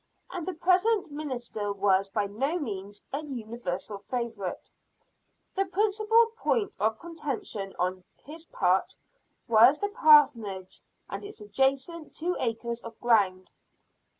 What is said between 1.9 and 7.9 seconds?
by no means a universal favorite. The principal point of contention